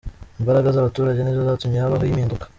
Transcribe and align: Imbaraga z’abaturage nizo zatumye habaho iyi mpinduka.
Imbaraga 0.39 0.73
z’abaturage 0.75 1.19
nizo 1.21 1.41
zatumye 1.49 1.77
habaho 1.79 2.03
iyi 2.05 2.15
mpinduka. 2.15 2.45